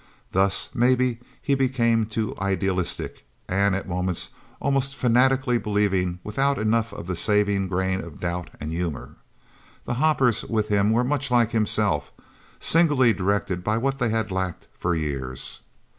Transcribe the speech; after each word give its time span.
Thus, 0.31 0.73
maybe 0.73 1.19
he 1.43 1.53
became 1.53 2.07
too 2.07 2.33
idealistic 2.39 3.23
and 3.47 3.75
at 3.75 3.87
moments 3.87 4.31
almost 4.59 4.95
fanatically 4.95 5.59
believing, 5.59 6.17
without 6.23 6.57
enough 6.57 6.91
of 6.91 7.05
the 7.05 7.15
saving 7.15 7.67
grain 7.67 8.01
of 8.01 8.19
doubt 8.19 8.49
and 8.59 8.71
humor. 8.71 9.17
The 9.85 9.93
hoppers 10.01 10.43
with 10.43 10.69
him 10.69 10.89
were 10.91 11.03
much 11.03 11.29
like 11.29 11.51
himself 11.51 12.11
singly 12.59 13.13
directed 13.13 13.63
by 13.63 13.77
what 13.77 13.99
they 13.99 14.09
had 14.09 14.31
lacked 14.31 14.65
for 14.75 14.95
years. 14.95 15.59